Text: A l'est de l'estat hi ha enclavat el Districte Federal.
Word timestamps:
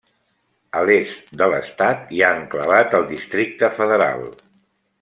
A 0.79 0.79
l'est 0.89 1.27
de 1.41 1.49
l'estat 1.51 2.09
hi 2.17 2.23
ha 2.25 2.31
enclavat 2.39 2.97
el 3.01 3.05
Districte 3.13 3.71
Federal. 3.79 4.27